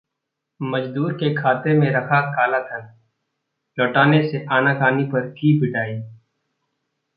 मजदूर 0.59 1.13
के 1.13 1.33
खाते 1.35 1.73
में 1.73 1.89
रखा 1.91 2.21
कालाधन, 2.31 2.89
लौटाने 3.77 4.21
से 4.31 4.45
आनाकानी 4.51 5.03
पर 5.03 5.29
की 5.29 5.59
पिटाई... 5.59 6.01